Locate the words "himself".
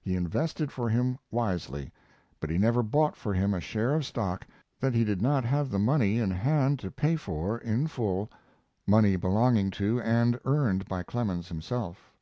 11.48-12.12